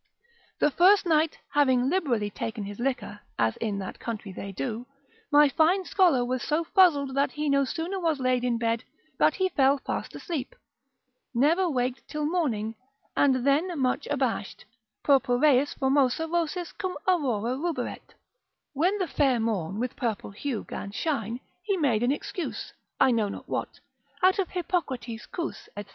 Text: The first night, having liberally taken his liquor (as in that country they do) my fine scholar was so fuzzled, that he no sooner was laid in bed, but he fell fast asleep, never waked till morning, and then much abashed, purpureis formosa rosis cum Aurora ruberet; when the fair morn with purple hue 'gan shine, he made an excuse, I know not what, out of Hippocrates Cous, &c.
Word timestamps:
The 0.57 0.71
first 0.71 1.05
night, 1.05 1.37
having 1.53 1.87
liberally 1.87 2.31
taken 2.31 2.63
his 2.63 2.79
liquor 2.79 3.19
(as 3.37 3.55
in 3.57 3.77
that 3.77 3.99
country 3.99 4.31
they 4.31 4.51
do) 4.51 4.87
my 5.31 5.47
fine 5.47 5.85
scholar 5.85 6.25
was 6.25 6.41
so 6.41 6.63
fuzzled, 6.63 7.13
that 7.13 7.33
he 7.33 7.47
no 7.49 7.65
sooner 7.65 7.99
was 7.99 8.19
laid 8.19 8.43
in 8.43 8.57
bed, 8.57 8.83
but 9.19 9.35
he 9.35 9.49
fell 9.49 9.77
fast 9.77 10.15
asleep, 10.15 10.55
never 11.35 11.69
waked 11.69 12.07
till 12.07 12.25
morning, 12.25 12.73
and 13.15 13.45
then 13.45 13.79
much 13.79 14.07
abashed, 14.09 14.65
purpureis 15.03 15.75
formosa 15.75 16.27
rosis 16.27 16.71
cum 16.71 16.97
Aurora 17.07 17.55
ruberet; 17.55 18.15
when 18.73 18.97
the 18.97 19.05
fair 19.07 19.39
morn 19.39 19.77
with 19.79 19.95
purple 19.95 20.31
hue 20.31 20.63
'gan 20.67 20.89
shine, 20.89 21.39
he 21.61 21.77
made 21.77 22.01
an 22.01 22.11
excuse, 22.11 22.73
I 22.99 23.11
know 23.11 23.29
not 23.29 23.47
what, 23.47 23.79
out 24.23 24.39
of 24.39 24.49
Hippocrates 24.49 25.27
Cous, 25.27 25.69
&c. 25.77 25.85